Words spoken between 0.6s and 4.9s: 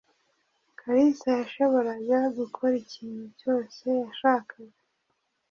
Kalisa yashoboraga gukora ikintu cyose yashakaga.